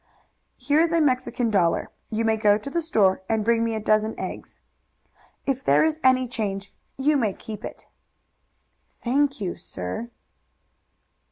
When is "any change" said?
6.03-6.73